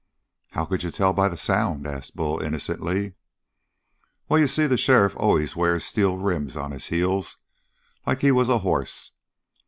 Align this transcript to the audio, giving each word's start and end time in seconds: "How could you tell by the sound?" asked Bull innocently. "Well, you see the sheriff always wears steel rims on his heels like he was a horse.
"How 0.53 0.65
could 0.65 0.81
you 0.81 0.89
tell 0.89 1.13
by 1.13 1.29
the 1.29 1.37
sound?" 1.37 1.85
asked 1.85 2.15
Bull 2.15 2.39
innocently. 2.39 3.13
"Well, 4.27 4.39
you 4.39 4.47
see 4.47 4.65
the 4.65 4.75
sheriff 4.75 5.15
always 5.15 5.55
wears 5.55 5.85
steel 5.85 6.17
rims 6.17 6.57
on 6.57 6.71
his 6.71 6.87
heels 6.87 7.37
like 8.07 8.21
he 8.21 8.31
was 8.31 8.49
a 8.49 8.57
horse. 8.65 9.11